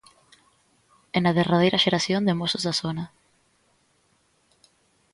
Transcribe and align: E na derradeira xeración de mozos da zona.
E 1.15 1.17
na 1.23 1.35
derradeira 1.37 1.81
xeración 1.85 2.21
de 2.27 2.37
mozos 2.39 2.63
da 2.67 2.77
zona. 2.81 3.05